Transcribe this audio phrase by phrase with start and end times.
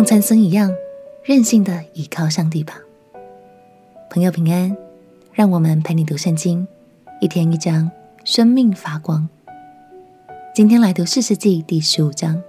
[0.00, 0.74] 像参孙一样
[1.22, 2.80] 任性的倚靠上帝吧。
[4.08, 4.74] 朋友平安，
[5.30, 6.66] 让我们陪你读圣经，
[7.20, 7.90] 一天一章，
[8.24, 9.28] 生命发光。
[10.54, 12.42] 今天来读四世纪第十五章。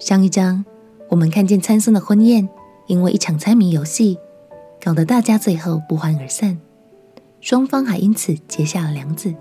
[0.00, 0.64] 上一章
[1.08, 2.48] 我们看见参孙的婚宴，
[2.88, 4.18] 因为一场猜谜游戏，
[4.82, 6.58] 搞得大家最后不欢而散，
[7.40, 9.32] 双方还因此结下了梁子。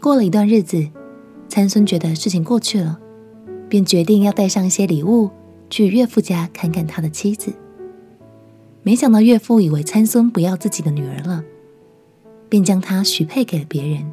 [0.00, 0.88] 过了一段日子，
[1.48, 3.00] 参孙觉得事情过去了，
[3.70, 5.30] 便决定要带上一些礼物
[5.70, 7.52] 去岳父家看看他的妻子。
[8.82, 11.44] 没想到岳父以为参孙不要自己的女儿了，
[12.48, 14.10] 便将她许配给了别人，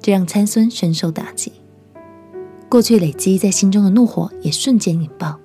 [0.00, 1.52] 这让参孙深受打击。
[2.68, 5.38] 过去累积在心中的怒火也瞬间引爆，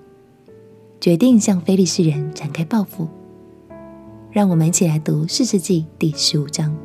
[1.00, 3.08] 决定向非利士人展开报复。
[4.32, 6.76] 让我们一起来读四世纪第十五章。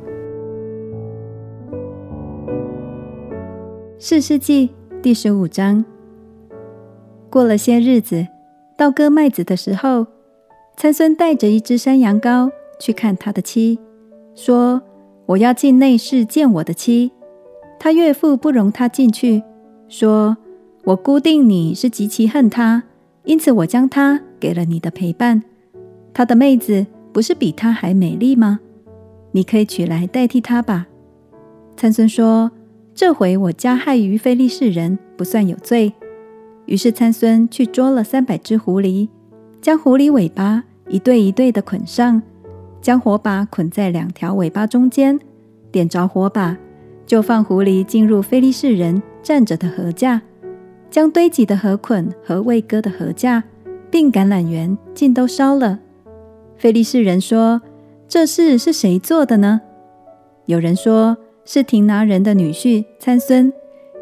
[3.97, 4.69] 四世纪
[5.01, 5.83] 第十五章。
[7.29, 8.27] 过了些日子，
[8.77, 10.07] 到割麦子的时候，
[10.75, 13.79] 参孙带着一只山羊羔去看他的妻，
[14.35, 14.81] 说
[15.27, 17.11] ：“我要进内室见我的妻。”
[17.79, 19.43] 他岳父不容他进去，
[19.87, 20.37] 说
[20.85, 22.83] ：“我估定你是极其恨他，
[23.25, 25.43] 因此我将他给了你的陪伴。
[26.13, 28.59] 他的妹子不是比他还美丽吗？
[29.31, 30.87] 你可以取来代替他吧。”
[31.75, 32.51] 参孙说。
[32.99, 35.93] 这回我加害于非利士人，不算有罪。
[36.67, 39.09] 于是参孙去捉了三百只狐狸，
[39.59, 42.21] 将狐狸尾巴一对一对的捆上，
[42.79, 45.19] 将火把捆在两条尾巴中间，
[45.71, 46.55] 点着火把，
[47.05, 50.21] 就放狐狸进入非利士人站着的禾架，
[50.91, 53.43] 将堆积的禾捆和未割的禾架，
[53.89, 55.79] 并橄榄园尽都烧了。
[56.55, 57.61] 非利士人说
[58.07, 59.61] ：“这事是谁做的呢？”
[60.45, 61.17] 有人说。
[61.49, 63.53] 是亭拿人的女婿参孙，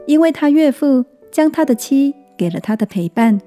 [0.08, 3.40] 因为他岳父将他的妻给了他的陪伴。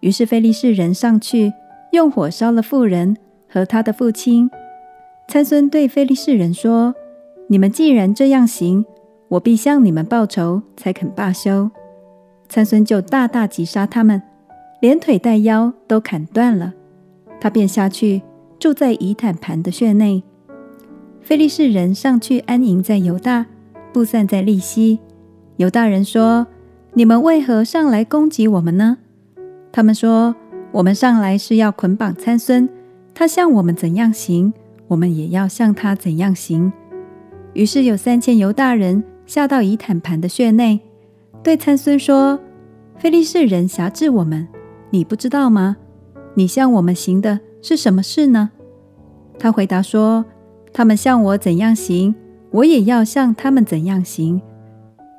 [0.00, 1.52] 于是菲利士人上去，
[1.92, 3.16] 用火烧了妇人
[3.48, 4.50] 和他的父亲。
[5.28, 6.94] 参孙对菲利士人说
[7.48, 8.84] ：“你们既然这样行，
[9.28, 11.70] 我必向你们报仇，才肯罢休。”
[12.48, 14.20] 参孙就大大击杀他们，
[14.80, 16.74] 连腿带腰都砍断了。
[17.40, 18.22] 他便下去
[18.58, 20.22] 住在以坦盘的穴内。
[21.22, 23.46] 菲利士人上去安营在犹大，
[23.92, 24.98] 布散在利希。
[25.56, 26.46] 犹大人说
[26.94, 28.98] ：“你们为何上来攻击我们呢？”
[29.72, 30.34] 他们说
[30.72, 32.68] ：“我们上来是要捆绑参孙，
[33.14, 34.52] 他向我们怎样行，
[34.88, 36.72] 我们也要向他怎样行。”
[37.54, 40.80] 于是有三千犹大人下到以坦盘的穴内，
[41.42, 42.38] 对参孙说
[42.98, 44.46] ：“非利士人挟制我们，
[44.90, 45.76] 你不知道吗？
[46.34, 48.50] 你向我们行的是什么事呢？”
[49.38, 50.24] 他回答说。
[50.74, 52.14] 他们向我怎样行，
[52.50, 54.40] 我也要向他们怎样行。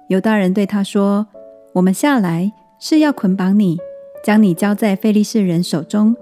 [0.07, 1.27] 犹大人对他说
[1.73, 3.77] ：“我们下来是要捆绑你，
[4.23, 6.15] 将你交在非利士人手中。”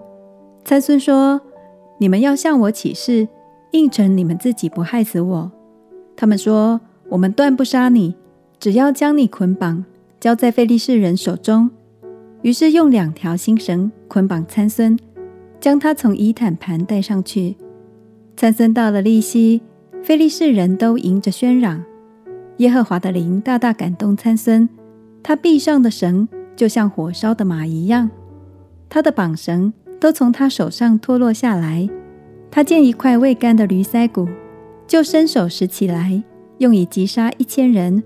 [0.64, 1.42] 参孙说
[2.00, 3.28] ：“你们要向我起誓，
[3.72, 5.52] 应承你们自己不害死我。”
[6.16, 6.80] 他们说
[7.10, 8.16] ：“我们断不杀你，
[8.60, 9.84] 只要将你捆绑，
[10.20, 11.70] 交在非利士人手中。”
[12.44, 14.98] 于是用两条新绳捆绑参孙，
[15.60, 17.56] 将他从以坦盘带上去。
[18.36, 19.62] 参孙到了利希，
[20.02, 21.84] 非利士人都迎着喧嚷。
[22.58, 24.68] 耶和华的灵大大感动参孙，
[25.24, 28.10] 他臂上的绳就像火烧的马一样，
[28.90, 31.90] 他的绑绳都从他手上脱落下来。
[32.50, 34.28] 他见一块未干的驴腮骨，
[34.86, 36.22] 就伸手拾起来，
[36.58, 38.04] 用以击杀一千人。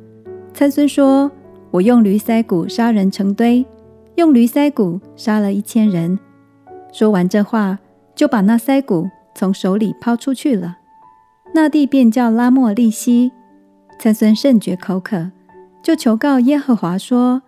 [0.53, 1.31] 参孙说
[1.71, 3.65] ：“我用驴腮骨杀人成堆，
[4.15, 6.19] 用驴腮骨杀了一千人。”
[6.93, 7.79] 说完这话，
[8.15, 9.09] 就把那腮骨。
[9.37, 10.77] 从手里抛出去了，
[11.53, 13.33] 那地便叫拉莫利西。
[13.99, 15.29] 参孙甚觉口渴，
[15.85, 17.44] 就求告耶和华说：“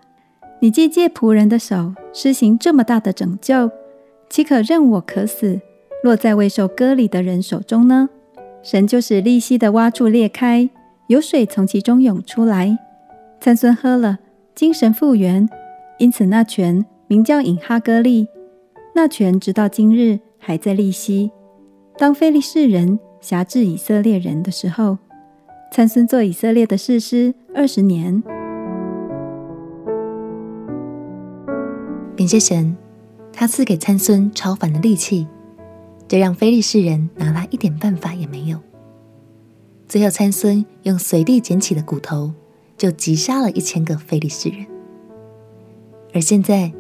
[0.62, 3.72] 你既借仆人的手施行这么大的拯救，
[4.30, 5.60] 岂可任我渴死，
[6.04, 8.10] 落在未受割礼的人手中呢？”
[8.62, 10.70] 神就使利希的挖处裂开，
[11.08, 12.78] 有水从其中涌出来。
[13.42, 14.20] 参孙喝了，
[14.54, 15.50] 精神复原，
[15.98, 18.28] 因此那泉名叫引哈歌利。
[18.94, 21.32] 那泉直到今日还在利希。
[21.98, 25.00] 当非利士人挟制以色列人的时候，
[25.72, 28.22] 参孙做以色列的士师二十年。
[32.28, 32.76] 感谢神，
[33.32, 35.26] 他赐给参孙超凡的力气，
[36.10, 38.60] 这让非利士人拿他一点办法也没有。
[39.88, 42.34] 最后，参孙用随地捡起的骨头，
[42.78, 44.68] 就击杀了一千个非利士人。
[46.14, 46.74] 而现在，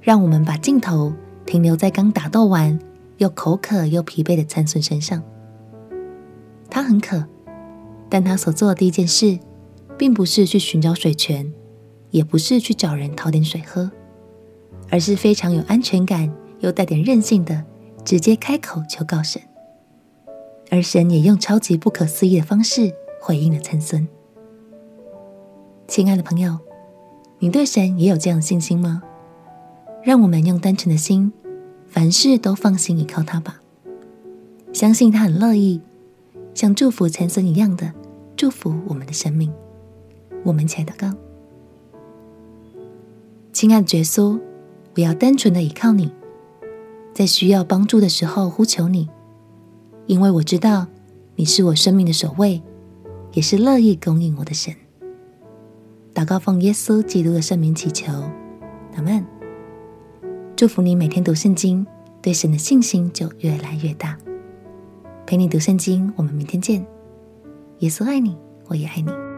[0.00, 1.12] 让我们把镜头
[1.44, 2.78] 停留在刚打斗完。
[3.18, 5.20] 又口渴又疲惫的参孙身上，
[6.70, 7.26] 他很渴，
[8.08, 9.40] 但他所做的第一件事，
[9.98, 11.52] 并不是去寻找水泉，
[12.12, 13.90] 也不是去找人讨点水喝，
[14.92, 16.30] 而是非常有安全感
[16.60, 17.64] 又带点任性的，
[18.04, 19.40] 直接开口求告神。
[20.70, 24.06] 而神也用超级不可思议的方式回应了参孙。
[25.88, 26.58] 亲爱的朋友，
[27.38, 29.02] 你对神也有这样的信心吗？
[30.02, 31.32] 让我们用单纯的心，
[31.88, 33.62] 凡事都放心依靠他吧。
[34.74, 35.80] 相信他很乐意，
[36.52, 37.94] 像祝福参孙一样的
[38.36, 39.50] 祝福我们的生命。
[40.44, 41.16] 我们起来祷告。
[43.52, 44.40] 亲爱的耶稣，
[44.94, 46.12] 不要单纯的依靠你，
[47.14, 49.08] 在需要帮助的时候呼求你，
[50.06, 50.86] 因为我知道
[51.36, 52.62] 你是我生命的守卫，
[53.32, 54.74] 也是乐意供应我的神。
[56.14, 58.12] 祷告奉耶稣基督的圣名祈求，
[58.96, 59.24] 阿门。
[60.54, 61.86] 祝福你每天读圣经，
[62.20, 64.16] 对神的信心就越来越大。
[65.26, 66.84] 陪你读圣经，我们明天见。
[67.78, 68.36] 耶稣爱你，
[68.66, 69.31] 我也爱你。